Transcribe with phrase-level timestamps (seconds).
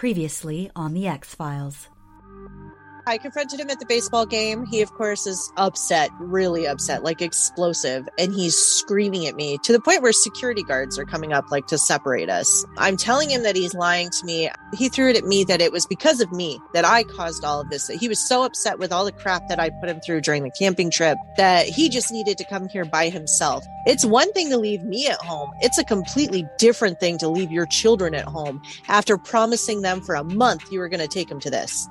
[0.00, 1.88] Previously on The X Files.
[3.10, 4.64] I confronted him at the baseball game.
[4.64, 8.08] He, of course, is upset, really upset, like explosive.
[8.20, 11.66] And he's screaming at me to the point where security guards are coming up, like
[11.66, 12.64] to separate us.
[12.78, 14.48] I'm telling him that he's lying to me.
[14.74, 17.60] He threw it at me that it was because of me that I caused all
[17.60, 17.88] of this.
[17.88, 20.44] That he was so upset with all the crap that I put him through during
[20.44, 23.64] the camping trip that he just needed to come here by himself.
[23.86, 27.50] It's one thing to leave me at home, it's a completely different thing to leave
[27.50, 31.28] your children at home after promising them for a month you were going to take
[31.28, 31.88] them to this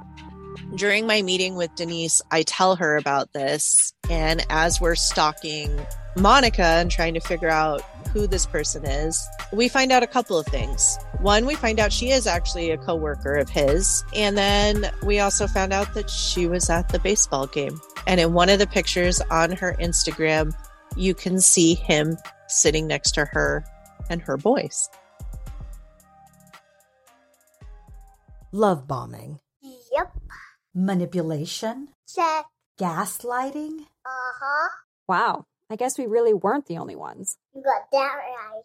[0.76, 3.94] during my meeting with Denise, I tell her about this.
[4.09, 5.80] And as we're stalking
[6.16, 7.82] Monica and trying to figure out
[8.14, 10.98] who this person is, we find out a couple of things.
[11.20, 14.04] One, we find out she is actually a coworker of his.
[14.16, 17.80] And then we also found out that she was at the baseball game.
[18.08, 20.54] And in one of the pictures on her Instagram,
[20.95, 22.17] you can see him
[22.48, 23.64] sitting next to her
[24.09, 24.90] and her boys.
[28.52, 29.40] Love bombing.
[30.76, 30.86] Yep.
[30.86, 31.89] Manipulation.
[32.14, 32.45] Check.
[32.80, 33.81] Gaslighting.
[34.06, 34.70] Uh huh.
[35.08, 37.38] Wow, I guess we really weren't the only ones.
[37.56, 38.64] You got that right.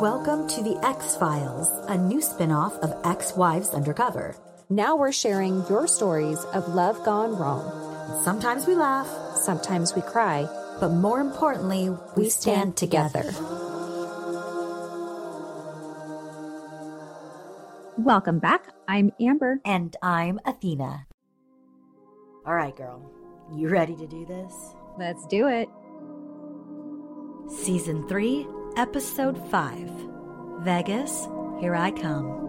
[0.00, 4.36] Welcome to The X Files, a new spin off of Ex Wives Undercover.
[4.68, 8.20] Now we're sharing your stories of love gone wrong.
[8.24, 10.48] Sometimes we laugh, Sometimes we cry.
[10.80, 13.32] but more importantly, we, We stand, stand together.
[17.98, 18.66] Welcome back.
[18.86, 19.58] I'm Amber.
[19.64, 21.06] And I'm Athena.
[22.44, 23.10] All right, girl.
[23.54, 24.52] You ready to do this?
[24.98, 25.68] Let's do it.
[27.64, 29.90] Season 3, Episode 5
[30.60, 31.26] Vegas,
[31.58, 32.42] Here I Come.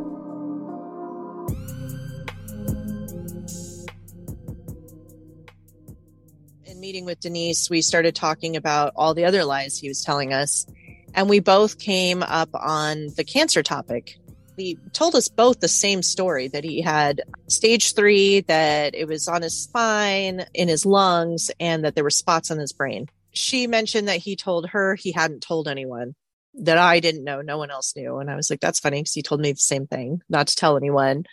[6.65, 10.33] in meeting with Denise, we started talking about all the other lies he was telling
[10.33, 10.65] us.
[11.13, 14.19] And we both came up on the cancer topic.
[14.57, 19.27] He told us both the same story that he had stage three, that it was
[19.27, 23.07] on his spine, in his lungs, and that there were spots on his brain.
[23.31, 26.15] She mentioned that he told her he hadn't told anyone,
[26.55, 28.17] that I didn't know, no one else knew.
[28.17, 30.55] And I was like, that's funny because he told me the same thing, not to
[30.55, 31.25] tell anyone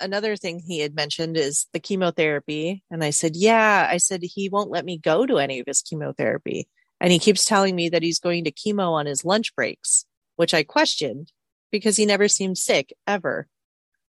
[0.00, 2.82] another thing he had mentioned is the chemotherapy.
[2.90, 5.82] And I said, Yeah, I said, he won't let me go to any of his
[5.82, 6.68] chemotherapy.
[7.00, 10.06] And he keeps telling me that he's going to chemo on his lunch breaks,
[10.36, 11.32] which I questioned
[11.70, 13.46] because he never seemed sick ever.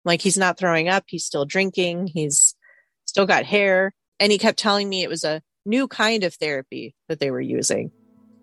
[0.05, 2.55] Like he's not throwing up, he's still drinking, he's
[3.07, 3.93] still got hair.
[4.21, 7.41] And he kept telling me it was a new kind of therapy that they were
[7.41, 7.91] using.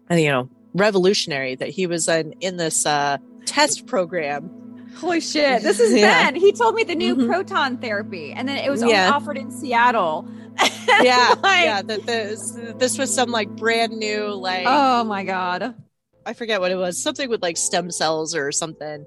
[0.10, 4.60] And, you know, revolutionary that he was in, in this uh, test program
[4.98, 5.64] Holy shit.
[5.64, 6.32] This is Yeah.
[6.32, 6.36] Ben.
[6.36, 7.28] He told me the new Mhm.
[7.28, 9.12] proton therapy, and then it was Yeah.
[9.12, 10.28] offered in Seattle.
[11.02, 11.82] yeah, Like, yeah.
[11.82, 15.74] That this this was some like brand new like Oh my God.
[16.26, 19.06] I forget what it was, something with like stem cells or something,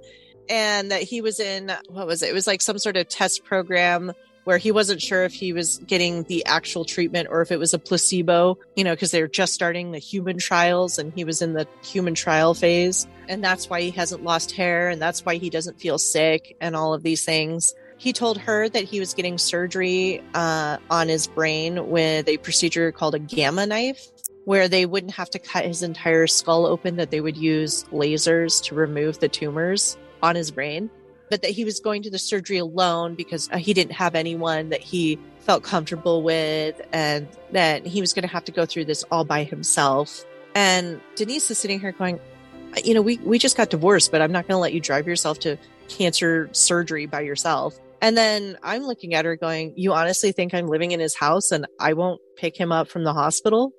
[0.48, 2.30] and that he was in what was it?
[2.30, 4.12] It was like some sort of test program
[4.44, 7.74] where he wasn't sure if he was getting the actual treatment or if it was
[7.74, 8.58] a placebo.
[8.76, 11.66] You know, because they were just starting the human trials, and he was in the
[11.82, 15.80] human trial phase, and that's why he hasn't lost hair, and that's why he doesn't
[15.80, 17.74] feel sick, and all of these things.
[17.98, 22.92] He told her that he was getting surgery uh, on his brain with a procedure
[22.92, 24.10] called a gamma knife,
[24.46, 28.62] where they wouldn't have to cut his entire skull open, that they would use lasers
[28.62, 30.88] to remove the tumors on his brain,
[31.28, 34.68] but that he was going to the surgery alone because uh, he didn't have anyone
[34.68, 38.84] that he felt comfortable with, and that he was going to have to go through
[38.84, 40.24] this all by himself.
[40.54, 42.20] And Denise is sitting here going,
[42.84, 45.08] you know, we, we just got divorced, but I'm not going to let you drive
[45.08, 45.58] yourself to
[45.88, 47.76] cancer surgery by yourself.
[48.00, 51.50] And then I'm looking at her going, You honestly think I'm living in his house
[51.50, 53.72] and I won't pick him up from the hospital?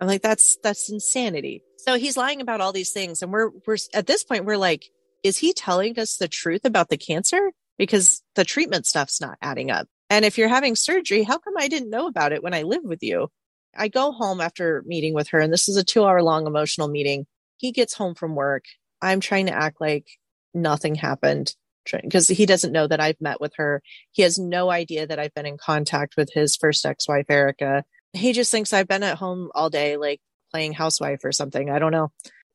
[0.00, 1.62] I'm like, That's that's insanity.
[1.78, 3.22] So he's lying about all these things.
[3.22, 4.86] And we're we're at this point, we're like,
[5.22, 7.52] is he telling us the truth about the cancer?
[7.78, 9.86] Because the treatment stuff's not adding up.
[10.10, 12.86] And if you're having surgery, how come I didn't know about it when I lived
[12.86, 13.28] with you?
[13.76, 16.88] I go home after meeting with her, and this is a two hour long emotional
[16.88, 17.26] meeting.
[17.56, 18.64] He gets home from work.
[19.00, 20.06] I'm trying to act like
[20.54, 21.54] nothing happened
[21.90, 23.82] because he doesn't know that I've met with her.
[24.12, 27.84] He has no idea that I've been in contact with his first ex wife, Erica.
[28.12, 30.20] He just thinks I've been at home all day, like
[30.50, 31.70] playing housewife or something.
[31.70, 32.10] I don't know.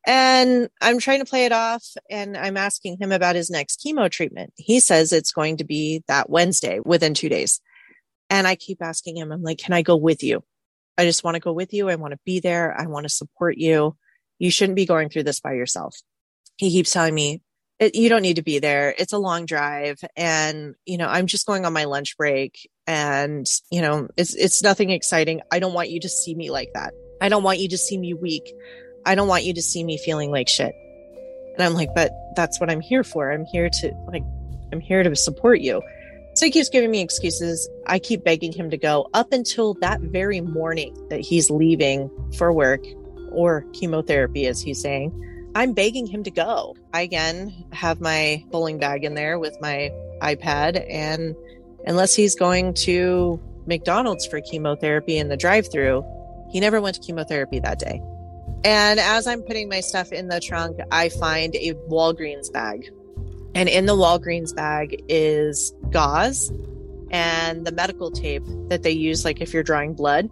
[0.05, 4.11] And I'm trying to play it off and I'm asking him about his next chemo
[4.11, 4.51] treatment.
[4.57, 7.61] He says it's going to be that Wednesday within two days.
[8.29, 10.43] And I keep asking him, I'm like, can I go with you?
[10.97, 11.89] I just want to go with you.
[11.89, 12.75] I want to be there.
[12.77, 13.95] I want to support you.
[14.39, 15.95] You shouldn't be going through this by yourself.
[16.57, 17.41] He keeps telling me,
[17.79, 18.93] you don't need to be there.
[18.97, 19.99] It's a long drive.
[20.15, 24.61] And, you know, I'm just going on my lunch break and, you know, it's, it's
[24.61, 25.41] nothing exciting.
[25.51, 26.93] I don't want you to see me like that.
[27.21, 28.43] I don't want you to see me weak.
[29.05, 30.73] I don't want you to see me feeling like shit.
[31.53, 33.31] And I'm like, but that's what I'm here for.
[33.31, 34.23] I'm here to like,
[34.71, 35.81] I'm here to support you.
[36.35, 37.69] So he keeps giving me excuses.
[37.85, 42.51] I keep begging him to go up until that very morning that he's leaving for
[42.51, 42.83] work
[43.31, 45.11] or chemotherapy, as he's saying.
[45.55, 46.75] I'm begging him to go.
[46.91, 49.91] I again have my bowling bag in there with my
[50.21, 50.83] iPad.
[50.89, 51.35] And
[51.85, 56.05] unless he's going to McDonald's for chemotherapy in the drive through,
[56.51, 58.01] he never went to chemotherapy that day.
[58.65, 62.89] And as I'm putting my stuff in the trunk, I find a Walgreens bag.
[63.55, 66.51] And in the Walgreens bag is gauze
[67.11, 70.29] and the medical tape that they use, like if you're drawing blood.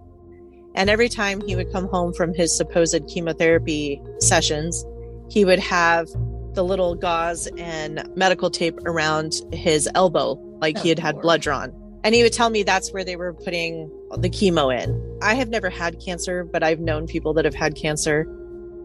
[0.73, 4.85] And every time he would come home from his supposed chemotherapy sessions,
[5.29, 6.07] he would have
[6.53, 11.23] the little gauze and medical tape around his elbow, like Oh, he had had Lord.
[11.23, 11.73] blood drawn.
[12.03, 15.19] And he would tell me that's where they were putting the chemo in.
[15.21, 18.21] I have never had cancer, but I've known people that have had cancer.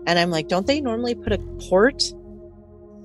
[0.07, 1.39] And I'm like, don't they normally put a
[1.69, 2.03] port?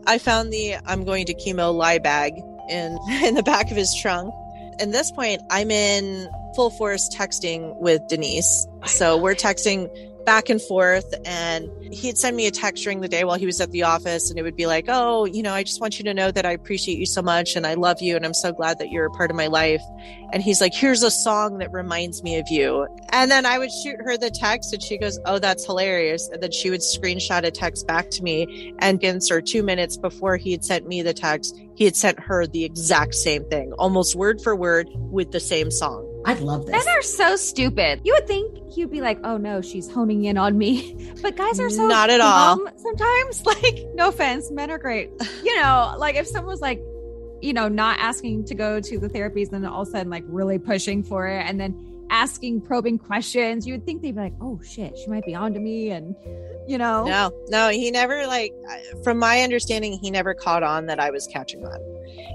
[0.08, 2.34] I found the I'm going to chemo lie bag
[2.70, 4.34] in in the back of his trunk.
[4.80, 8.68] At this point, I'm in full force texting with Denise.
[8.86, 9.90] So we're texting
[10.26, 13.60] back and forth and he'd send me a text during the day while he was
[13.60, 16.06] at the office and it would be like oh you know i just want you
[16.06, 18.52] to know that i appreciate you so much and i love you and i'm so
[18.52, 19.82] glad that you're a part of my life.
[20.34, 22.88] And he's like here's a song that reminds me of you.
[23.10, 26.30] And then i would shoot her the text and she goes oh that's hilarious.
[26.30, 30.38] And then she would screenshot a text back to me and answer two minutes before
[30.38, 34.16] he had sent me the text he had sent her the exact same thing almost
[34.16, 36.86] word for word with the same song I'd love this.
[36.86, 38.02] Men are so stupid.
[38.04, 41.60] You would think he'd be like, "Oh no, she's honing in on me," but guys
[41.60, 42.66] are so Not at all.
[42.78, 45.12] Sometimes, like, no offense, men are great.
[45.44, 46.82] You know, like if someone was like,
[47.42, 50.10] you know, not asking to go to the therapies, and then all of a sudden
[50.10, 54.22] like really pushing for it, and then asking probing questions, you would think they'd be
[54.22, 56.16] like, "Oh shit, she might be onto me," and
[56.68, 58.54] you know, No, no, he never like
[59.04, 61.80] from my understanding, he never caught on that I was catching on.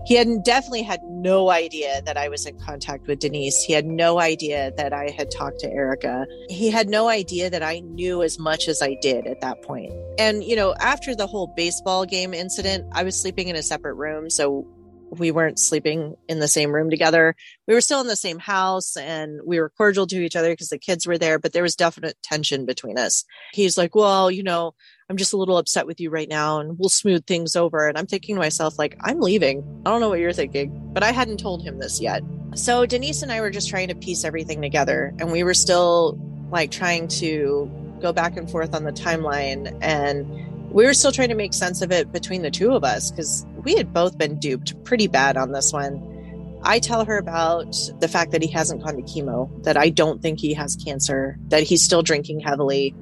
[0.06, 3.62] He had definitely had no idea that I was in contact with Denise.
[3.62, 6.26] He had no idea that I had talked to Erica.
[6.48, 9.92] He had no idea that I knew as much as I did at that point.
[10.18, 13.94] And you know, after the whole baseball game incident, I was sleeping in a separate
[13.94, 14.66] room, so
[15.10, 17.34] we weren't sleeping in the same room together.
[17.66, 20.68] We were still in the same house and we were cordial to each other because
[20.68, 24.42] the kids were there, but there was definite tension between us he's like, well, you
[24.42, 24.74] know,
[25.08, 27.88] I'm just a little upset with you right now and we'll smooth things over.
[27.88, 29.82] And I'm thinking to myself, like, I'm leaving.
[29.86, 32.22] I don't know what you're thinking, but I hadn't told him this yet.
[32.54, 36.18] So Denise and I were just trying to piece everything together and we were still
[36.50, 37.70] like trying to
[38.00, 40.26] go back and forth on the timeline and
[40.70, 43.46] we were still trying to make sense of it between the two of us because
[43.66, 46.60] we had both been duped pretty bad on this one.
[46.62, 50.22] I tell her about the fact that he hasn't gone to chemo, that I don't
[50.22, 52.94] think he has cancer, that he's still drinking heavily,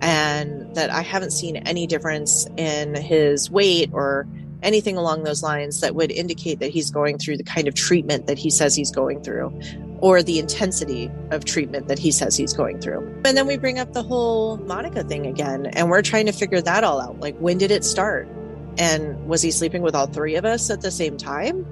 [0.00, 4.28] and that I haven't seen any difference in his weight or
[4.62, 8.28] anything along those lines that would indicate that he's going through the kind of treatment
[8.28, 9.60] that he says he's going through
[9.98, 13.00] or the intensity of treatment that he says he's going through.
[13.24, 16.60] And then we bring up the whole Monica thing again, and we're trying to figure
[16.60, 17.18] that all out.
[17.18, 18.28] Like, when did it start?
[18.78, 21.66] And was he sleeping with all three of us at the same time?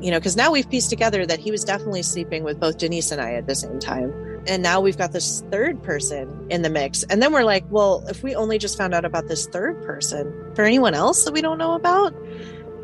[0.00, 3.12] You know, because now we've pieced together that he was definitely sleeping with both Denise
[3.12, 4.42] and I at the same time.
[4.46, 7.02] And now we've got this third person in the mix.
[7.04, 10.32] And then we're like, well, if we only just found out about this third person,
[10.54, 12.14] for anyone else that we don't know about?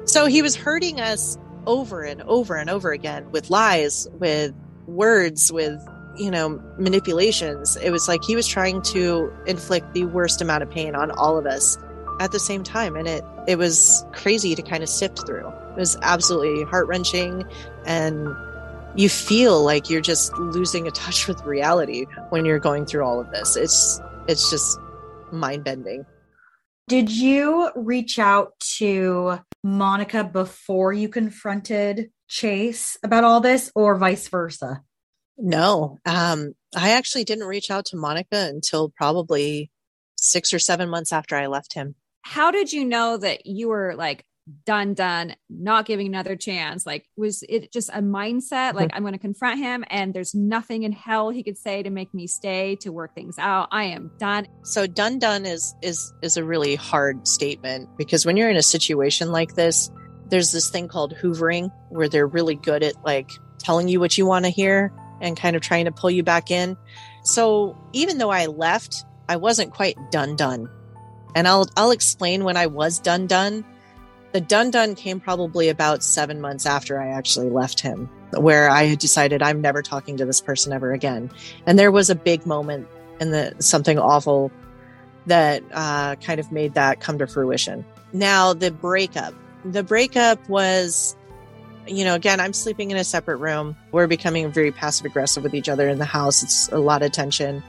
[0.05, 4.55] So he was hurting us over and over and over again with lies, with
[4.87, 5.81] words, with,
[6.17, 7.76] you know, manipulations.
[7.76, 11.38] It was like he was trying to inflict the worst amount of pain on all
[11.38, 11.79] of us
[12.21, 12.97] at the same time.
[12.97, 15.49] And it, it was crazy to kind of sift through.
[15.49, 17.45] It was absolutely heart wrenching
[17.85, 18.29] and
[18.97, 23.21] you feel like you're just losing a touch with reality when you're going through all
[23.21, 23.57] of this.
[23.57, 24.79] It's it's just
[25.31, 26.05] mind bending.
[26.88, 34.29] Did you reach out to Monica before you confronted Chase about all this or vice
[34.29, 34.83] versa?
[35.37, 39.71] No, um, I actually didn't reach out to Monica until probably
[40.17, 41.97] six or seven months after I left him.
[42.26, 44.25] How did you know that you were like
[44.64, 48.97] done done not giving another chance like was it just a mindset like mm-hmm.
[48.97, 52.14] i'm going to confront him and there's nothing in hell he could say to make
[52.14, 56.37] me stay to work things out i am done So done done is is is
[56.37, 59.90] a really hard statement because when you're in a situation like this,
[60.28, 64.26] there's this thing called hoovering where they're really good at like telling you what you
[64.26, 66.76] want to hear and kind of trying to pull you back in.
[67.23, 70.68] So even though I left, I wasn't quite done done.
[71.37, 73.64] And I'll I'll explain when I was done done.
[74.33, 78.85] The done done came probably about 7 months after I actually left him where I
[78.85, 81.31] had decided I'm never talking to this person ever again.
[81.64, 82.88] And there was a big moment
[83.21, 84.50] and the something awful
[85.26, 87.85] that uh, kind of made that come to fruition.
[88.12, 89.35] Now, the breakup.
[89.64, 91.16] The breakup was,
[91.87, 93.76] you know, again, I'm sleeping in a separate room.
[93.90, 96.43] We're becoming very passive aggressive with each other in the house.
[96.43, 97.62] It's a lot of tension.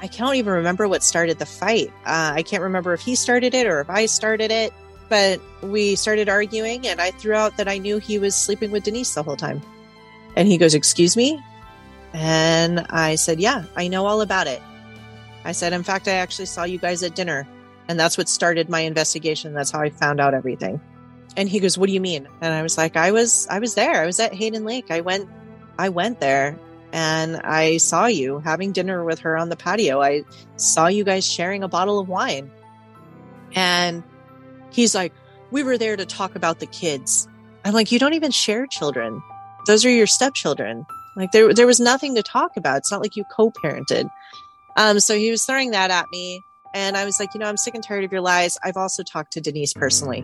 [0.00, 1.88] I can't even remember what started the fight.
[2.04, 4.72] Uh, I can't remember if he started it or if I started it,
[5.08, 8.84] but we started arguing, and I threw out that I knew he was sleeping with
[8.84, 9.60] Denise the whole time.
[10.36, 11.38] And he goes, Excuse me?
[12.12, 14.62] And I said, Yeah, I know all about it.
[15.44, 17.46] I said, In fact, I actually saw you guys at dinner.
[17.88, 19.52] And that's what started my investigation.
[19.52, 20.80] That's how I found out everything.
[21.36, 22.28] And he goes, What do you mean?
[22.40, 24.02] And I was like, I was I was there.
[24.02, 24.90] I was at Hayden Lake.
[24.90, 25.28] I went
[25.78, 26.58] I went there
[26.92, 30.02] and I saw you having dinner with her on the patio.
[30.02, 30.24] I
[30.56, 32.50] saw you guys sharing a bottle of wine.
[33.54, 34.02] And
[34.70, 35.12] he's like,
[35.50, 37.28] We were there to talk about the kids.
[37.64, 39.22] I'm like, You don't even share children.
[39.66, 40.84] Those are your stepchildren.
[41.16, 42.78] Like there there was nothing to talk about.
[42.78, 44.08] It's not like you co-parented.
[44.76, 46.42] Um, so he was throwing that at me.
[46.74, 48.56] And I was like, you know, I'm sick and tired of your lies.
[48.64, 50.20] I've also talked to Denise personally.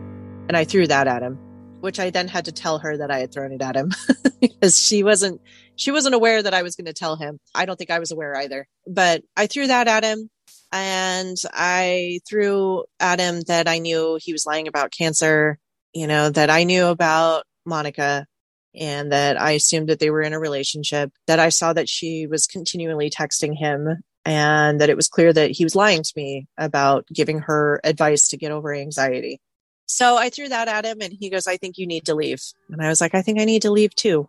[0.48, 1.38] And I threw that at him,
[1.80, 3.92] which I then had to tell her that I had thrown it at him
[4.40, 5.42] because she wasn't
[5.78, 7.38] she wasn't aware that I was going to tell him.
[7.54, 8.66] I don't think I was aware either.
[8.86, 10.28] But I threw that at him
[10.72, 15.58] and I threw at him that I knew he was lying about cancer,
[15.94, 18.26] you know, that I knew about Monica
[18.74, 22.26] and that I assumed that they were in a relationship, that I saw that she
[22.26, 26.48] was continually texting him and that it was clear that he was lying to me
[26.58, 29.40] about giving her advice to get over anxiety.
[29.86, 32.42] So I threw that at him and he goes, I think you need to leave.
[32.68, 34.28] And I was like, I think I need to leave too.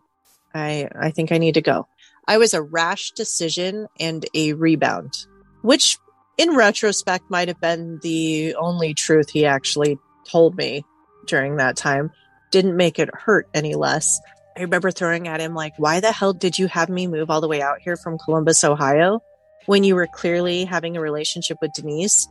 [0.54, 1.86] I, I think I need to go.
[2.26, 5.14] I was a rash decision and a rebound,
[5.62, 5.98] which
[6.38, 10.84] in retrospect might have been the only truth he actually told me
[11.26, 12.10] during that time.
[12.50, 14.20] Didn't make it hurt any less.
[14.56, 17.40] I remember throwing at him, like, why the hell did you have me move all
[17.40, 19.22] the way out here from Columbus, Ohio,
[19.66, 22.26] when you were clearly having a relationship with Denise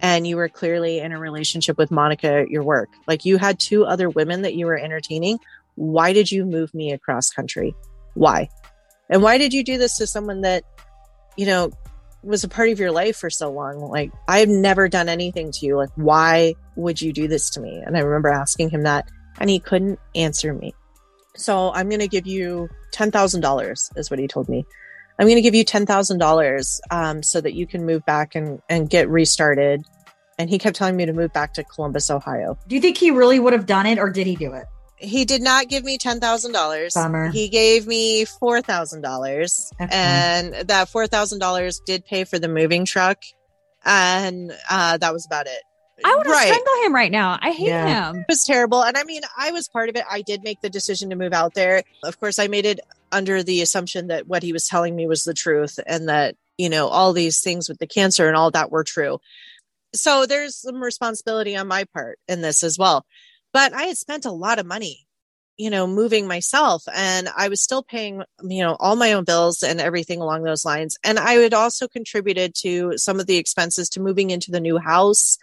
[0.00, 2.88] and you were clearly in a relationship with Monica at your work?
[3.06, 5.38] Like, you had two other women that you were entertaining.
[5.76, 7.74] Why did you move me across country?
[8.14, 8.48] Why?
[9.10, 10.64] And why did you do this to someone that,
[11.36, 11.70] you know,
[12.22, 13.80] was a part of your life for so long?
[13.80, 15.76] Like, I've never done anything to you.
[15.76, 17.82] Like, why would you do this to me?
[17.84, 20.74] And I remember asking him that, and he couldn't answer me.
[21.36, 24.64] So I'm going to give you $10,000 is what he told me.
[25.18, 28.88] I'm going to give you $10,000 um, so that you can move back and, and
[28.88, 29.84] get restarted.
[30.38, 32.58] And he kept telling me to move back to Columbus, Ohio.
[32.66, 34.64] Do you think he really would have done it or did he do it?
[34.96, 36.94] He did not give me $10,000.
[36.94, 37.30] Bummer.
[37.30, 39.70] He gave me $4,000.
[39.90, 43.18] And that $4,000 did pay for the moving truck.
[43.84, 45.62] And uh, that was about it.
[46.04, 46.46] I want to Right.
[46.48, 47.38] strangle him right now.
[47.40, 48.10] I hate Yeah.
[48.10, 48.16] him.
[48.16, 48.82] It was terrible.
[48.82, 50.04] And I mean, I was part of it.
[50.10, 51.82] I did make the decision to move out there.
[52.02, 52.80] Of course, I made it
[53.12, 56.68] under the assumption that what he was telling me was the truth and that, you
[56.68, 59.18] know, all these things with the cancer and all that were true.
[59.94, 63.04] So there's some responsibility on my part in this as well.
[63.54, 65.06] But I had spent a lot of money,
[65.56, 69.62] you know, moving myself and I was still paying, you know, all my own bills
[69.62, 70.98] and everything along those lines.
[71.02, 74.76] And I had also contributed to some of the expenses to moving into the new
[74.76, 75.38] house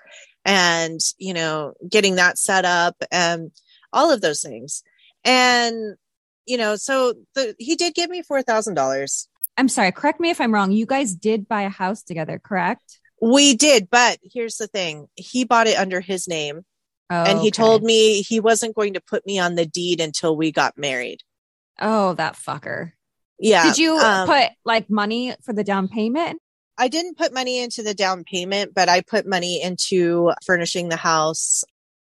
[0.46, 3.52] and you know getting that set up and
[3.94, 4.84] all of those things
[5.24, 5.96] and
[6.46, 9.28] you know so the he did give me four thousand dollars
[9.58, 9.92] I'm sorry.
[9.92, 10.72] Correct me if I'm wrong.
[10.72, 13.00] You guys did buy a house together, correct?
[13.22, 16.66] we did but here's the thing he bought it under his name
[17.12, 17.52] Oh, and he okay.
[17.52, 21.20] told me he wasn't going to put me on the deed until we got married
[21.80, 22.94] Oh, that fucker.
[23.40, 26.40] yeah Did you um, put like money for the down payment?
[26.78, 30.96] I didn't put money into the down payment, but I put money into furnishing the
[30.96, 31.64] house.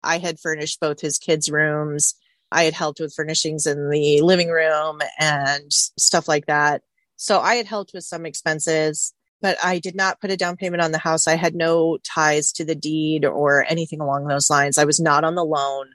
[0.03, 2.15] I had furnished both his kids' rooms.
[2.51, 6.81] I had helped with furnishings in the living room and stuff like that.
[7.15, 10.81] So I had helped with some expenses, but I did not put a down payment
[10.81, 11.27] on the house.
[11.27, 14.77] I had no ties to the deed or anything along those lines.
[14.77, 15.89] I was not on the loan.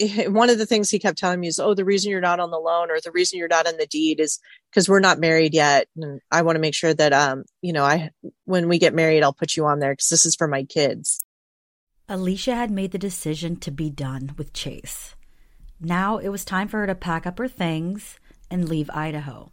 [0.32, 2.50] One of the things he kept telling me is, Oh, the reason you're not on
[2.50, 4.38] the loan or the reason you're not on the deed is
[4.70, 7.84] because we're not married yet and i want to make sure that um you know
[7.84, 8.10] i
[8.44, 11.20] when we get married i'll put you on there because this is for my kids
[12.08, 15.14] Alicia had made the decision to be done with Chase.
[15.80, 18.18] Now it was time for her to pack up her things
[18.50, 19.52] and leave Idaho.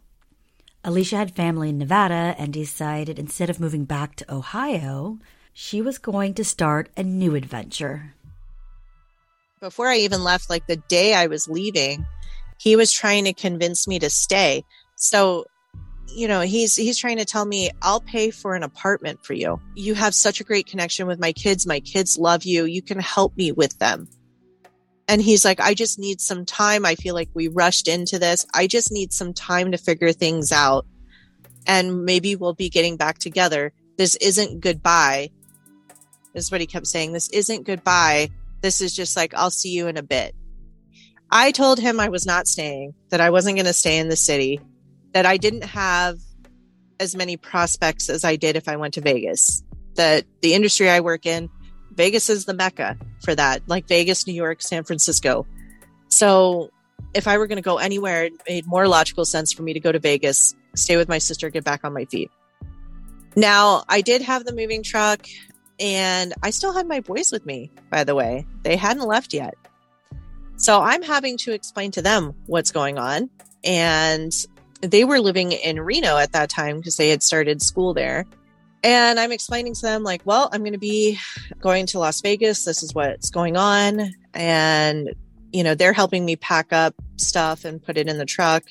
[0.88, 5.18] Alicia had family in Nevada and decided instead of moving back to Ohio,
[5.52, 8.14] she was going to start a new adventure.
[9.60, 12.06] before i even left like the day i was leaving
[12.56, 14.64] he was trying to convince me to stay.
[14.96, 15.44] So
[16.16, 19.60] you know he's he's trying to tell me i'll pay for an apartment for you.
[19.74, 21.66] You have such a great connection with my kids.
[21.66, 22.64] My kids love you.
[22.64, 24.08] You can help me with them
[25.08, 26.86] and he's like i just need some time.
[26.86, 28.46] I feel like we rushed into this.
[28.54, 30.86] I just need some time to figure things out.
[31.66, 33.72] And maybe we'll be getting back together.
[33.96, 35.30] This isn't goodbye
[36.38, 37.12] this is what he kept saying.
[37.12, 38.30] This isn't goodbye.
[38.60, 40.36] This is just like, I'll see you in a bit.
[41.30, 44.16] I told him I was not staying, that I wasn't going to stay in the
[44.16, 44.60] city,
[45.12, 46.18] that I didn't have
[47.00, 49.62] as many prospects as I did if I went to Vegas,
[49.96, 51.50] that the industry I work in,
[51.98, 55.46] Vegas is the mecca for that, like Vegas, New York, San Francisco.
[56.06, 56.70] So
[57.12, 59.80] if I were going to go anywhere, it made more logical sense for me to
[59.80, 62.30] go to Vegas, stay with my sister, get back on my feet.
[63.34, 65.26] Now, I did have the moving truck
[65.80, 68.46] and I still had my boys with me, by the way.
[68.62, 69.54] They hadn't left yet.
[70.56, 73.28] So I'm having to explain to them what's going on.
[73.64, 74.32] And
[74.82, 78.24] they were living in Reno at that time because they had started school there.
[78.82, 81.18] And I'm explaining to them, like, well, I'm going to be
[81.60, 82.64] going to Las Vegas.
[82.64, 84.12] This is what's going on.
[84.34, 85.14] And,
[85.52, 88.64] you know, they're helping me pack up stuff and put it in the truck.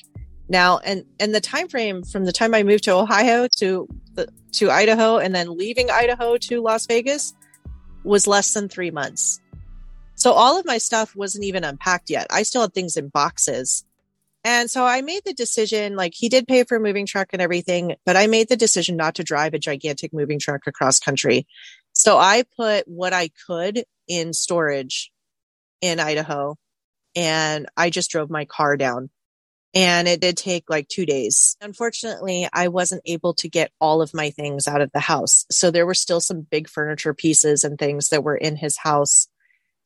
[0.49, 3.87] Now, and and the time frame from the time I moved to Ohio to
[4.53, 7.33] to Idaho and then leaving Idaho to Las Vegas
[8.03, 9.41] was less than 3 months.
[10.15, 12.27] So all of my stuff wasn't even unpacked yet.
[12.31, 13.83] I still had things in boxes.
[14.47, 17.41] And so I made the decision like he did pay for a moving truck and
[17.41, 21.45] everything, but I made the decision not to drive a gigantic moving truck across country.
[21.91, 25.11] So I put what I could in storage
[25.81, 26.55] in Idaho
[27.13, 29.09] and I just drove my car down
[29.73, 31.57] and it did take like two days.
[31.59, 35.45] Unfortunately, I wasn't able to get all of my things out of the house.
[35.51, 39.27] So there were still some big furniture pieces and things that were in his house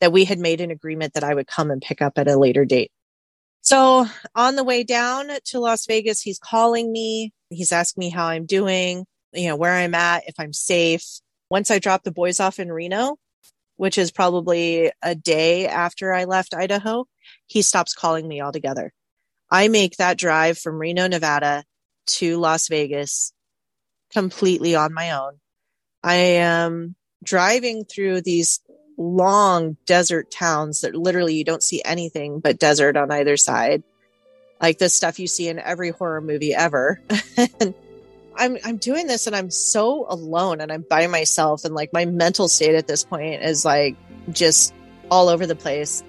[0.01, 2.37] that we had made an agreement that I would come and pick up at a
[2.37, 2.91] later date.
[3.61, 7.31] So on the way down to Las Vegas, he's calling me.
[7.49, 11.05] He's asking me how I'm doing, you know, where I'm at, if I'm safe.
[11.49, 13.17] Once I drop the boys off in Reno,
[13.75, 17.05] which is probably a day after I left Idaho,
[17.47, 18.93] he stops calling me altogether.
[19.49, 21.63] I make that drive from Reno, Nevada
[22.07, 23.33] to Las Vegas
[24.11, 25.39] completely on my own.
[26.03, 28.61] I am driving through these
[29.01, 33.83] long desert towns that literally you don't see anything but desert on either side.
[34.61, 37.01] Like the stuff you see in every horror movie ever.
[37.37, 37.73] and
[38.35, 42.05] I'm I'm doing this and I'm so alone and I'm by myself and like my
[42.05, 43.97] mental state at this point is like
[44.31, 44.73] just
[45.09, 46.03] all over the place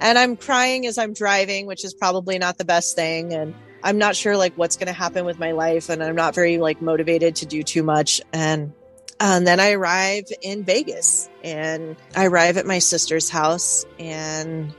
[0.00, 3.32] and I'm crying as I'm driving, which is probably not the best thing.
[3.32, 5.88] And I'm not sure like what's going to happen with my life.
[5.88, 8.20] And I'm not very like motivated to do too much.
[8.32, 8.72] And,
[9.20, 14.72] and then I arrive in Vegas and I arrive at my sister's house and,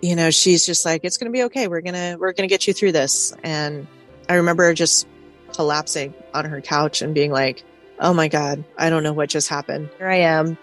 [0.00, 1.66] you know, she's just like, it's to be okay.
[1.66, 3.34] We're to, we're to get you through this.
[3.42, 3.86] And
[4.28, 5.08] I remember just
[5.52, 7.64] collapsing on her couch and being like,
[7.98, 9.88] Oh my God, I don't know what just happened.
[9.98, 10.58] Here I am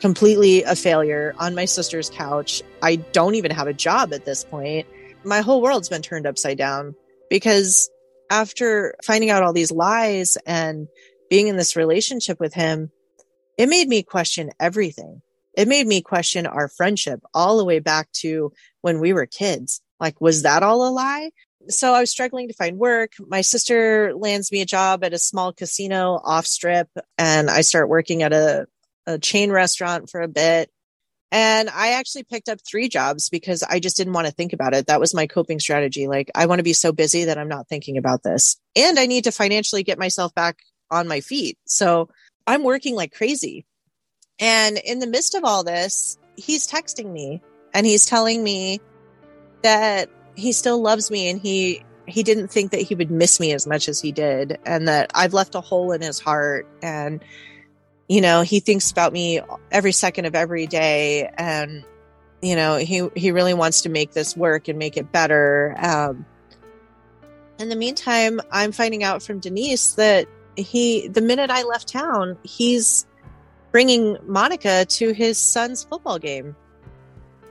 [0.00, 2.62] completely a failure on my sister's couch.
[2.82, 4.86] I don't even have a job at this point.
[5.24, 6.94] My whole world's been turned upside down
[7.28, 7.90] because
[8.30, 10.88] after finding out all these lies and
[11.28, 12.90] being in this relationship with him,
[13.58, 15.22] it made me question everything.
[15.54, 19.80] It made me question our friendship all the way back to when we were kids.
[19.98, 21.30] Like, was that all a lie?
[21.68, 23.12] So I was struggling to find work.
[23.18, 27.88] My sister lands me a job at a small casino off strip and I start
[27.88, 28.66] working at a
[29.06, 30.70] a chain restaurant for a bit.
[31.32, 34.74] And I actually picked up three jobs because I just didn't want to think about
[34.74, 34.86] it.
[34.86, 36.06] That was my coping strategy.
[36.06, 38.56] Like, I want to be so busy that I'm not thinking about this.
[38.76, 40.58] And I need to financially get myself back
[40.90, 41.58] on my feet.
[41.64, 42.08] So
[42.46, 43.64] I'm working like crazy.
[44.38, 48.80] And in the midst of all this, he's texting me and he's telling me
[49.62, 53.52] that he still loves me and he he didn't think that he would miss me
[53.52, 57.20] as much as he did and that I've left a hole in his heart and
[58.08, 61.28] you know, he thinks about me every second of every day.
[61.36, 61.84] And,
[62.40, 65.74] you know, he, he really wants to make this work and make it better.
[65.78, 66.24] Um,
[67.58, 72.38] in the meantime, I'm finding out from Denise that he, the minute I left town,
[72.42, 73.06] he's
[73.72, 76.56] bringing Monica to his son's football game.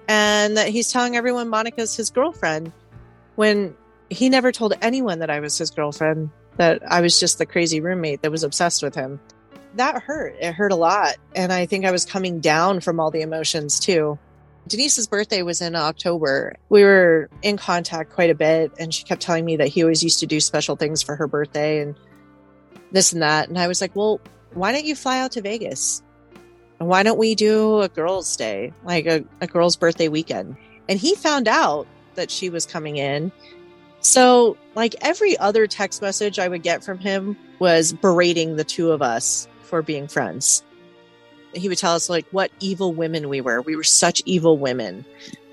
[0.07, 2.71] And that he's telling everyone Monica's his girlfriend
[3.35, 3.75] when
[4.09, 7.81] he never told anyone that I was his girlfriend, that I was just the crazy
[7.81, 9.19] roommate that was obsessed with him
[9.75, 10.35] that hurt.
[10.39, 11.15] It hurt a lot.
[11.35, 14.17] And I think I was coming down from all the emotions too.
[14.67, 16.55] Denise's birthday was in October.
[16.69, 20.03] We were in contact quite a bit, and she kept telling me that he always
[20.03, 21.95] used to do special things for her birthday and
[22.95, 23.49] this and that.
[23.49, 24.19] And I was like, well,
[24.53, 26.01] why don't you fly out to Vegas?
[26.79, 30.55] And why don't we do a girls' day, like a, a girls' birthday weekend?
[30.89, 33.31] And he found out that she was coming in.
[33.99, 38.91] So, like every other text message I would get from him was berating the two
[38.91, 40.63] of us for being friends.
[41.53, 43.61] He would tell us like what evil women we were.
[43.61, 45.05] We were such evil women.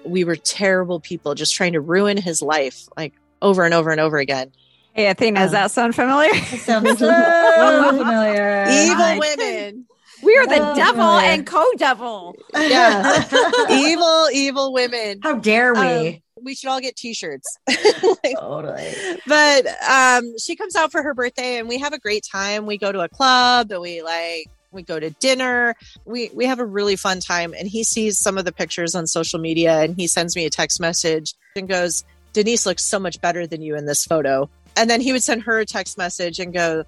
[0.05, 4.01] We were terrible people just trying to ruin his life like over and over and
[4.01, 4.53] over again.
[4.95, 6.35] Hey, Athena, um, does that sound familiar?
[6.35, 8.67] sounds so familiar.
[8.69, 9.87] Evil women.
[10.23, 11.19] We are the Oh, devil boy.
[11.21, 12.37] and co-devil.
[12.55, 13.25] Yeah.
[13.71, 15.19] evil, evil women.
[15.23, 15.81] How dare we?
[16.09, 17.59] Um, we should all get t-shirts.
[18.39, 18.95] totally.
[19.27, 22.77] but um she comes out for her birthday and we have a great time we
[22.79, 25.75] go to a club and we like we go to dinner
[26.05, 29.07] we we have a really fun time and he sees some of the pictures on
[29.07, 32.03] social media and he sends me a text message and goes
[32.33, 35.43] denise looks so much better than you in this photo and then he would send
[35.43, 36.85] her a text message and go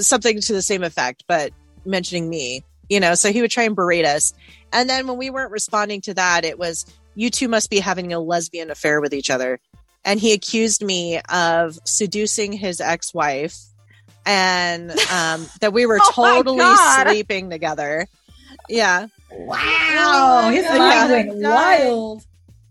[0.00, 1.52] something to the same effect but
[1.84, 4.32] mentioning me you know so he would try and berate us
[4.72, 8.12] and then when we weren't responding to that it was you two must be having
[8.12, 9.58] a lesbian affair with each other
[10.04, 13.56] and he accused me of seducing his ex-wife
[14.26, 17.06] and um, that we were Oh totally God.
[17.08, 18.06] sleeping together
[18.68, 20.50] yeah Wow.
[20.52, 20.78] His Yeah.
[20.78, 22.22] mind went wild.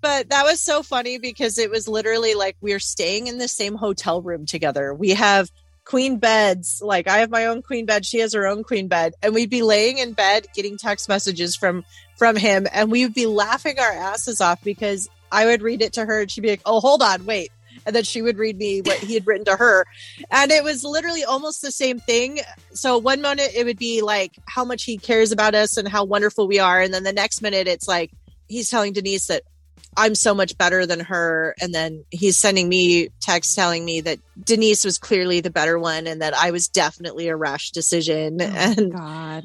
[0.04, 3.48] But that was so funny because it was literally like we are staying in the
[3.48, 4.94] same hotel room together.
[4.94, 5.50] We have
[5.86, 6.82] queen beds.
[6.84, 8.06] Like i have my own queen bed.
[8.06, 9.14] She has her own queen bed.
[9.24, 11.86] And we'd be laying in bed getting text messages from
[12.18, 12.68] from him.
[12.74, 16.22] And we would be laughing our asses off because i would read it to her
[16.22, 17.50] and she'd be like oh hold on wait.
[17.86, 19.86] And then she would read me what he had written to her.
[20.32, 22.40] And it was literally almost the same thing.
[22.74, 26.04] So one minute it would be like how much he cares about us and how
[26.04, 26.82] wonderful we are.
[26.82, 28.12] And then the next minute it's like
[28.48, 29.44] he's telling denise that
[29.98, 31.56] I'm so much better than her.
[31.62, 36.08] And then he's sending me texts telling me that Denise was clearly the better one
[36.08, 38.42] and that I was definitely a rash decision.
[38.42, 39.44] and God.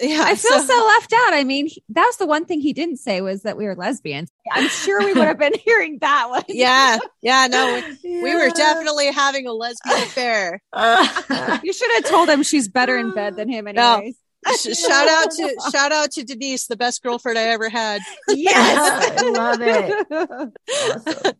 [0.00, 1.34] yeah, I feel so, left out.
[1.34, 3.74] I mean, he- that was the one thing he didn't say was that we were
[3.74, 4.30] lesbians.
[4.52, 6.44] I'm sure we would have been hearing that one.
[6.48, 10.62] yeah, yeah, no, we, we were definitely having a lesbian affair.
[10.72, 14.14] Uh, You should have told him she's better in bed than him, anyways.
[14.14, 14.18] Sh-
[14.56, 18.00] shout out to shout out to Denise, the best girlfriend I ever had.
[18.28, 20.52] yes, I love it.
[20.70, 21.32] Awesome.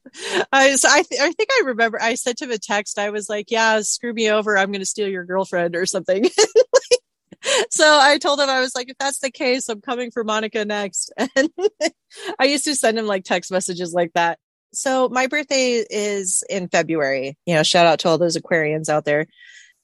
[0.52, 2.98] I, so I, th- I think I remember I sent him a text.
[2.98, 4.56] I was like, "Yeah, screw me over.
[4.56, 6.26] I'm going to steal your girlfriend or something."
[7.70, 10.64] so I told him I was like, "If that's the case, I'm coming for Monica
[10.64, 11.50] next." And
[12.38, 14.38] I used to send him like text messages like that.
[14.72, 17.36] So my birthday is in February.
[17.46, 19.26] You know, shout out to all those Aquarians out there.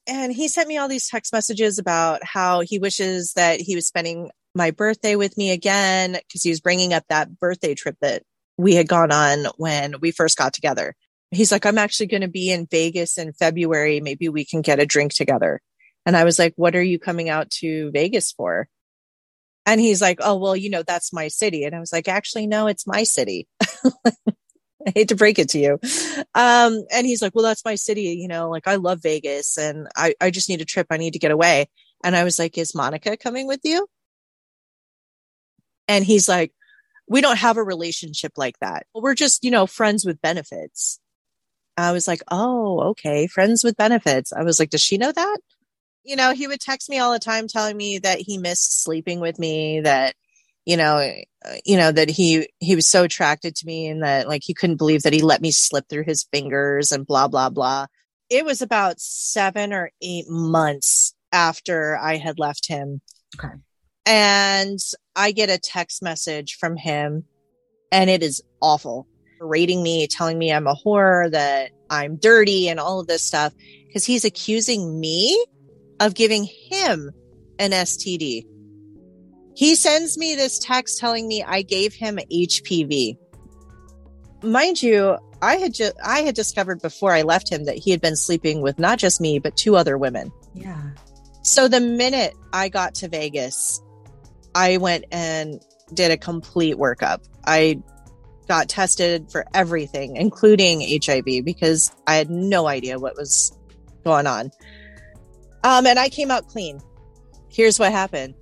[0.07, 3.87] And he sent me all these text messages about how he wishes that he was
[3.87, 8.23] spending my birthday with me again because he was bringing up that birthday trip that
[8.57, 10.95] we had gone on when we first got together.
[11.31, 14.01] He's like, I'm actually going to be in Vegas in February.
[14.01, 15.61] Maybe we can get a drink together.
[16.07, 18.69] And I was like, What are you coming out to Vegas for?
[19.67, 21.64] And he's like, Oh, well, you know, that's my city.
[21.64, 23.49] And I was like, Actually, no, it's my city.
[24.87, 25.79] I hate to break it to you.
[26.35, 28.18] Um, and he's like, Well, that's my city.
[28.20, 30.87] You know, like I love Vegas and I, I just need a trip.
[30.90, 31.66] I need to get away.
[32.03, 33.87] And I was like, Is Monica coming with you?
[35.88, 36.53] And he's like,
[37.09, 38.87] we don't have a relationship like that.
[38.94, 40.99] We're just, you know, friends with benefits.
[41.77, 44.33] I was like, oh, okay, friends with benefits.
[44.33, 45.38] I was like, does she know that?
[46.05, 49.20] You know, he would text me all the time telling me that he missed sleeping
[49.20, 50.14] with me, that,
[50.64, 54.29] you know, uh, you know, that he, he was so attracted to me and that
[54.29, 57.50] like he couldn't believe that he let me slip through his fingers and blah, blah,
[57.50, 57.87] blah.
[58.31, 63.00] It was about seven or eight months after I had left him.
[63.38, 63.55] Okay.
[64.07, 64.79] And
[65.14, 67.24] I get a text message from him
[67.92, 69.07] and it is awful.
[69.40, 73.53] Rating me, telling me I'm a whore, that I'm dirty and all of this stuff
[73.87, 75.44] because he's accusing me
[76.00, 77.11] of giving him
[77.59, 78.46] an STD.
[79.55, 83.17] He sends me this text telling me I gave him HPV.
[84.43, 88.01] Mind you, I had just I had discovered before I left him that he had
[88.01, 90.33] been sleeping with not just me but two other women.
[90.55, 90.90] Yeah.
[91.43, 93.81] So the minute I got to Vegas,
[94.55, 95.61] I went and
[95.93, 97.25] did a complete workup.
[97.47, 97.83] I
[98.49, 103.53] got tested for everything, including HIV, because I had no idea what was
[104.05, 104.51] going on.
[105.62, 106.81] Um, and I came out clean.
[107.49, 108.35] Here's what happened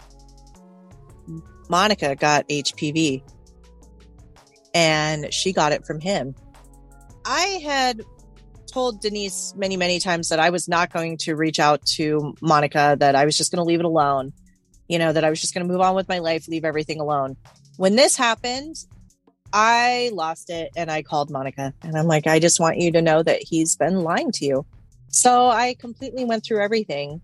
[1.68, 3.22] Monica got HPV,
[4.74, 6.34] and she got it from him.
[7.24, 8.02] I had
[8.72, 12.96] told Denise many, many times that I was not going to reach out to Monica,
[12.98, 14.32] that I was just going to leave it alone,
[14.88, 17.00] you know, that I was just going to move on with my life, leave everything
[17.00, 17.36] alone.
[17.76, 18.76] When this happened,
[19.52, 23.02] I lost it and I called Monica and I'm like, I just want you to
[23.02, 24.66] know that he's been lying to you.
[25.08, 27.20] So I completely went through everything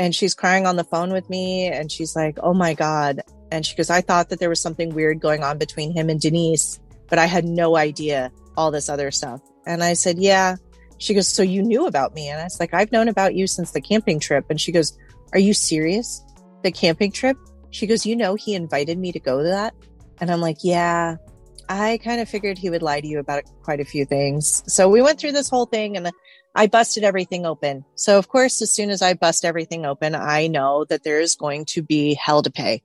[0.00, 3.22] and she's crying on the phone with me and she's like, Oh my God.
[3.50, 6.20] And she goes, I thought that there was something weird going on between him and
[6.20, 9.40] Denise, but I had no idea all this other stuff.
[9.66, 10.56] And I said, Yeah.
[10.98, 12.28] She goes, So you knew about me?
[12.28, 14.46] And I was like, I've known about you since the camping trip.
[14.50, 14.96] And she goes,
[15.32, 16.24] Are you serious?
[16.62, 17.36] The camping trip?
[17.70, 19.74] She goes, You know, he invited me to go to that.
[20.20, 21.16] And I'm like, Yeah,
[21.68, 24.62] I kind of figured he would lie to you about quite a few things.
[24.66, 26.10] So we went through this whole thing and
[26.54, 27.84] I busted everything open.
[27.94, 31.36] So, of course, as soon as I bust everything open, I know that there is
[31.36, 32.82] going to be hell to pay,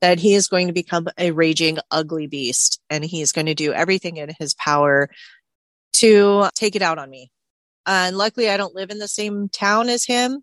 [0.00, 3.54] that he is going to become a raging, ugly beast, and he is going to
[3.54, 5.08] do everything in his power
[5.94, 7.30] to take it out on me.
[7.86, 10.42] Uh, and luckily, I don't live in the same town as him.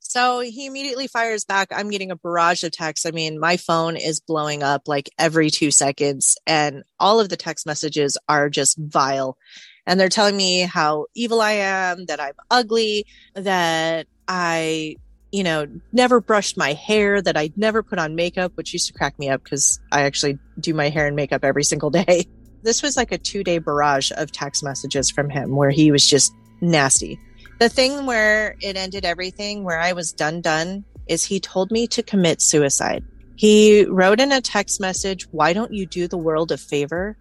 [0.00, 1.68] So he immediately fires back.
[1.70, 3.06] I'm getting a barrage of texts.
[3.06, 7.36] I mean, my phone is blowing up like every two seconds, and all of the
[7.36, 9.38] text messages are just vile.
[9.86, 14.96] And they're telling me how evil I am, that I'm ugly, that I,
[15.32, 18.92] you know, never brushed my hair, that I'd never put on makeup, which used to
[18.92, 22.26] crack me up because I actually do my hair and makeup every single day.
[22.64, 26.08] This was like a two day barrage of text messages from him where he was
[26.08, 27.18] just nasty.
[27.58, 31.88] The thing where it ended everything, where I was done, done, is he told me
[31.88, 33.04] to commit suicide.
[33.34, 37.16] He wrote in a text message, Why don't you do the world a favor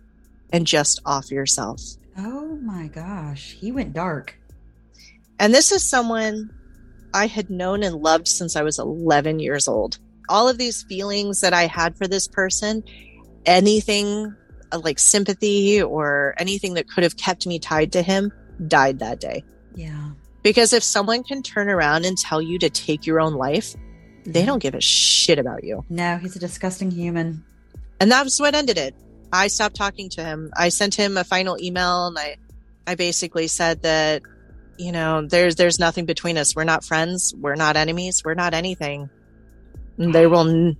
[0.53, 1.81] and just off yourself?
[2.17, 3.53] Oh my gosh.
[3.59, 4.37] He went dark.
[5.39, 6.51] And this is someone
[7.13, 9.99] I had known and loved since I was 11 years old.
[10.29, 12.83] All of these feelings that I had for this person,
[13.45, 14.35] anything
[14.71, 18.31] uh, like sympathy or anything that could have kept me tied to him,
[18.67, 19.43] died that day.
[19.75, 20.11] Yeah.
[20.43, 23.75] Because if someone can turn around and tell you to take your own life,
[24.25, 25.83] they don't give a shit about you.
[25.89, 27.43] No, he's a disgusting human.
[27.99, 28.95] And that was what ended it.
[29.33, 30.51] I stopped talking to him.
[30.57, 32.37] I sent him a final email and I
[32.87, 34.23] I basically said that
[34.81, 36.55] you know, there's there's nothing between us.
[36.55, 39.09] We're not friends, we're not enemies, we're not anything.
[39.97, 40.77] And there will n-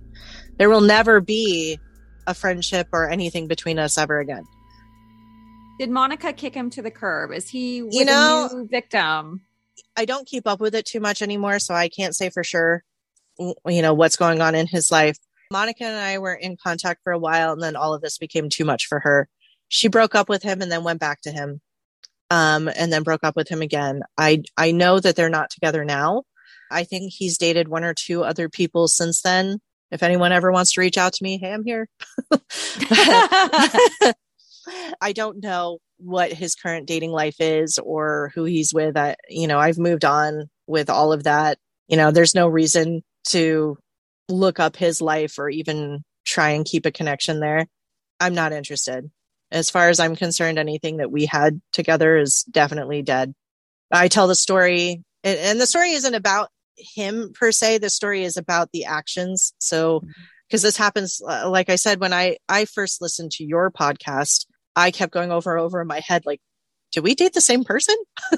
[0.58, 1.78] there will never be
[2.26, 4.44] a friendship or anything between us ever again.
[5.78, 7.32] Did Monica kick him to the curb?
[7.32, 9.42] Is he You know- a new victim?
[9.96, 12.82] I don't keep up with it too much anymore, so I can't say for sure,
[13.38, 15.16] you know, what's going on in his life.
[15.50, 18.48] Monica and I were in contact for a while, and then all of this became
[18.48, 19.28] too much for her.
[19.68, 21.60] She broke up with him and then went back to him,
[22.32, 24.00] um, and then broke up with him again.
[24.16, 26.22] I I know that they're not together now.
[26.70, 29.58] I think he's dated one or two other people since then.
[29.90, 31.86] If anyone ever wants to reach out to me, hey, I'm here.
[35.02, 38.96] I don't know what his current dating life is or who he's with.
[38.96, 41.58] I, you know, I've moved on with all of that.
[41.88, 43.76] You know, there's no reason to
[44.30, 47.66] look up his life or even try and keep a connection there.
[48.18, 49.10] I'm not interested.
[49.52, 53.34] As far as I'm concerned, anything that we had together is definitely dead.
[53.92, 57.78] I tell the story, and, and the story isn't about him per se.
[57.78, 59.52] The story is about the actions.
[59.58, 60.02] So,
[60.48, 64.46] because this happens, uh, like I said, when I I first listened to your podcast,
[64.74, 66.40] I kept going over and over in my head, like,
[66.92, 67.96] do we date the same person?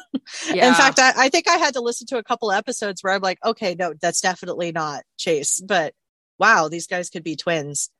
[0.52, 0.68] Yeah.
[0.68, 3.20] In fact, I, I think I had to listen to a couple episodes where I'm
[3.20, 5.60] like, okay, no, that's definitely not Chase.
[5.60, 5.92] But
[6.38, 7.90] wow, these guys could be twins.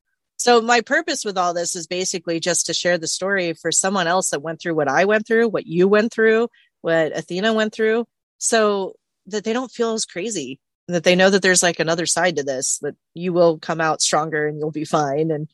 [0.44, 4.07] So my purpose with all this is basically just to share the story for someone
[4.07, 6.48] else that went through what I went through, what you went through,
[6.83, 8.04] what Athena went through,
[8.37, 8.92] so
[9.28, 10.61] that they don't feel as crazy.
[10.88, 14.02] That they know that there's like another side to this, that you will come out
[14.02, 15.30] stronger and you'll be fine.
[15.30, 15.48] And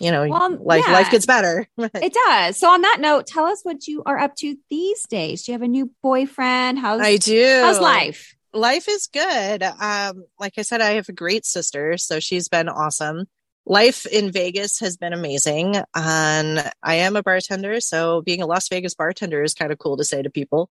[0.00, 0.94] you know, Well, life yeah.
[0.94, 1.68] life gets better.
[1.78, 2.56] It does.
[2.56, 5.44] So on that note, tell us what you are up to these days.
[5.44, 6.80] Do you have a new boyfriend?
[6.80, 7.60] How's I do.
[7.62, 8.34] how's life?
[8.52, 9.62] life is good.
[9.62, 13.28] Um, like I said, I have a great sister, so she's been awesome.
[13.68, 15.76] Life in Vegas has been amazing.
[15.94, 19.98] And I am a bartender, so being a Las Vegas bartender is kind of cool
[19.98, 20.70] to say to people.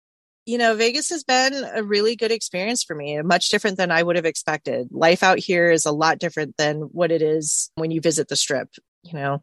[0.44, 4.02] You know, Vegas has been a really good experience for me, much different than I
[4.02, 4.88] would have expected.
[4.90, 8.36] Life out here is a lot different than what it is when you visit the
[8.36, 8.68] strip.
[9.04, 9.42] You know,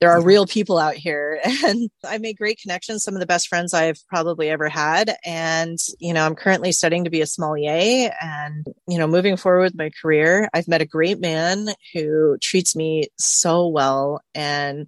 [0.00, 3.48] there are real people out here and I made great connections, some of the best
[3.48, 5.16] friends I've probably ever had.
[5.24, 9.62] And, you know, I'm currently studying to be a sommelier and, you know, moving forward
[9.62, 10.48] with my career.
[10.52, 14.86] I've met a great man who treats me so well and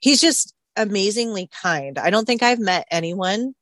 [0.00, 1.98] he's just amazingly kind.
[1.98, 3.54] I don't think I've met anyone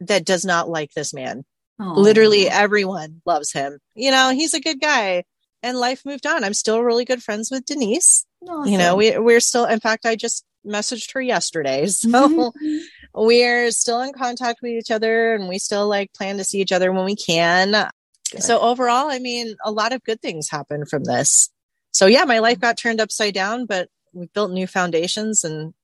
[0.00, 1.44] that does not like this man.
[1.80, 1.92] Aw.
[1.92, 3.78] Literally everyone loves him.
[3.94, 5.24] You know, he's a good guy
[5.62, 6.44] and life moved on.
[6.44, 8.26] I'm still really good friends with Denise.
[8.66, 11.86] You know we, we're still in fact i just messaged her yesterday.
[11.88, 12.78] So mm-hmm.
[13.14, 16.72] we're still in contact with each other and we still like plan to see each
[16.72, 17.90] other when we can.
[18.38, 21.50] So overall i mean a lot of good things happen from this.
[21.92, 25.74] So yeah my life got turned upside down but we built new foundations and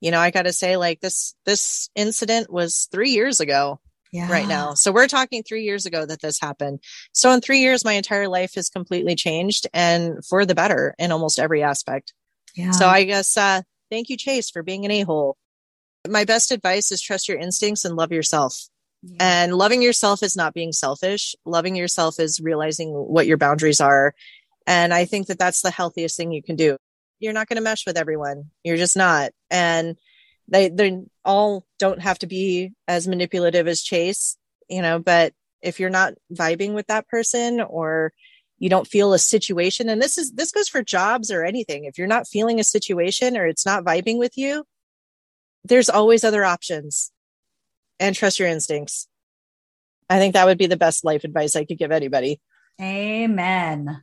[0.00, 3.80] you know i gotta say like this this incident was three years ago
[4.12, 4.30] yeah.
[4.30, 4.74] right now.
[4.74, 6.80] So we're talking three years ago that this happened.
[7.12, 11.12] So in three years, my entire life has completely changed and for the better in
[11.12, 12.12] almost every aspect.
[12.56, 12.72] Yeah.
[12.72, 15.36] So I guess, uh, thank you, Chase, for being an a hole.
[16.08, 18.68] My best advice is trust your instincts and love yourself.
[19.02, 19.16] Yeah.
[19.20, 21.34] And loving yourself is not being selfish.
[21.44, 24.14] Loving yourself is realizing what your boundaries are.
[24.66, 26.76] And I think that that's the healthiest thing you can do.
[27.20, 28.50] you're not going to mesh with everyone.
[28.64, 29.30] You're just not.
[29.50, 29.96] And
[30.48, 34.36] they they all don't have to be as manipulative as Chase,
[34.68, 38.12] you know, but if you're not vibing with that person or
[38.58, 41.84] you don't feel a situation and this is this goes for jobs or anything.
[41.84, 44.64] If you're not feeling a situation or it's not vibing with you,
[45.64, 47.10] there's always other options.
[47.98, 49.08] And trust your instincts.
[50.08, 52.40] I think that would be the best life advice I could give anybody.
[52.80, 54.02] Amen.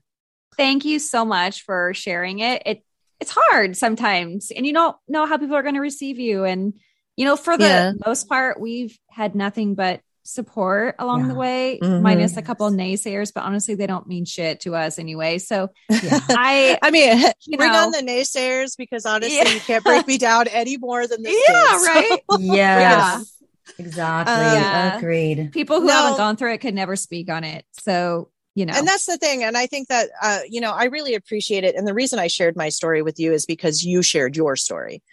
[0.55, 2.61] Thank you so much for sharing it.
[2.65, 2.83] It
[3.19, 6.73] it's hard sometimes and you don't know how people are going to receive you and
[7.17, 7.91] you know for the Yeah.
[8.05, 11.27] most part we've had nothing but support along Yeah.
[11.29, 12.01] the way Mhm.
[12.01, 16.19] minus a couple naysayers but honestly they don't mean shit to us anyway so Yeah.
[16.29, 17.85] i I mean, You bring know.
[17.85, 19.49] on the naysayers because honestly, Yeah.
[19.49, 21.35] you can't break me down any more than this.
[21.47, 21.81] yeah did.
[21.81, 23.33] So- right yes.
[23.79, 24.33] Exactly.
[24.33, 24.97] Yeah.
[24.97, 25.51] Agreed.
[25.51, 25.93] people who No.
[25.93, 29.17] haven't gone through it could never speak on it so you know And that's the
[29.17, 29.43] thing.
[29.43, 31.75] And I think that, uh, you know, I really appreciate it.
[31.75, 35.03] And the reason I shared my story with you is because you shared your story.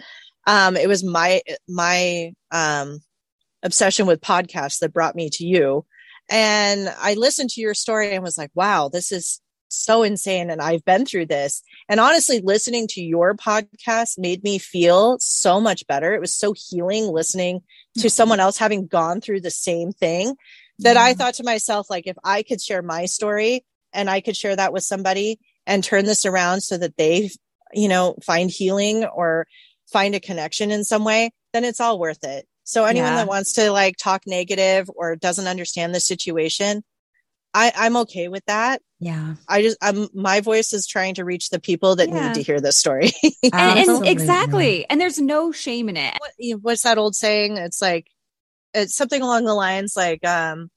[0.47, 3.01] Um, it was my, my, um,
[3.63, 5.85] obsession with podcasts that brought me to you.
[6.31, 10.51] And I listened to your story and was like, wow, this is so insane.
[10.51, 11.63] And I've been through this.
[11.89, 16.15] And honestly, listening to your podcast made me feel so much better.
[16.15, 17.63] It was so healing listening
[17.99, 20.37] to someone else having gone through the same thing
[20.81, 24.37] that I thought to myself, like, if I could share my story and I could
[24.37, 27.31] share that with somebody and turn this around so that they,
[27.73, 29.47] you know, find healing or
[29.95, 32.47] find a connection in some way, then it's all worth it.
[32.65, 33.17] So anyone Yeah.
[33.19, 36.83] that wants to like talk negative or doesn't understand the situation,
[37.55, 38.83] I, I'm okay with that.
[38.99, 39.37] Yeah.
[39.47, 42.27] I just, I'm, my voice is trying to reach the people that Yeah.
[42.27, 43.13] need to hear this story.
[43.23, 44.09] and, and Absolutely.
[44.11, 47.57] exactly and there's no shame in it what, you know, what's that old saying?
[47.57, 48.09] It's like,
[48.73, 50.71] it's something along the lines like, um,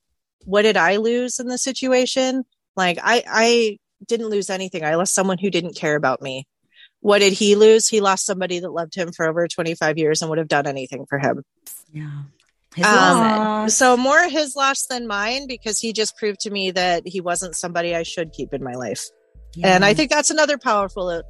[0.46, 2.44] what did I lose in the situation?
[2.76, 4.86] Like I, I didn't lose anything.
[4.86, 6.46] I lost someone who didn't care about me.
[7.08, 7.88] What did he lose?
[7.88, 11.06] He lost somebody that loved him for over 25 years and would have done anything
[11.08, 11.44] for him.
[11.94, 12.24] Yeah.
[12.84, 13.70] Um.
[13.70, 17.56] So more his loss than mine because he just proved to me that he wasn't
[17.56, 19.06] somebody I should keep in my life.
[19.64, 21.24] And I think that's another powerful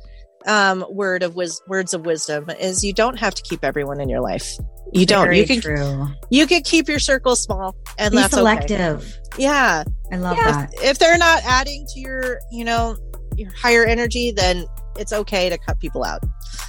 [0.47, 4.09] um, word of wis- words of wisdom is you don't have to keep everyone in
[4.09, 4.51] your life.
[4.93, 5.25] You don't.
[5.25, 6.07] Very you can true.
[6.31, 8.39] you can keep your circle small, and Be that's okay.
[8.39, 9.17] selective.
[9.37, 10.51] Yeah, I love Yeah.
[10.65, 10.73] that.
[10.83, 12.97] if they're not adding to your, you know,
[13.35, 14.65] your higher energy, then
[14.97, 16.21] it's okay to cut people out.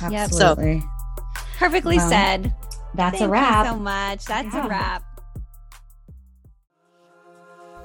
[0.02, 0.12] Yep.
[0.12, 0.82] Absolutely.
[1.56, 2.54] perfectly Well, said
[2.94, 3.66] That's Thank a wrap.
[3.66, 4.66] you so much that's Yeah.
[4.66, 5.02] a wrap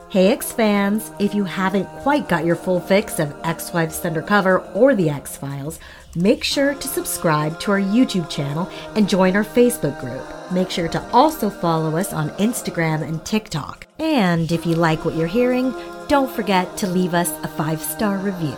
[0.10, 4.60] Hey X fans, if you haven't quite got your full fix of X Wives Undercover
[4.76, 5.80] or The X Files,
[6.16, 10.24] make sure to subscribe to our YouTube channel and join our Facebook group.
[10.52, 13.88] Make sure to also follow us on Instagram and TikTok.
[13.98, 15.74] And if you like what you're hearing,
[16.08, 18.56] don't forget to leave us a five star review.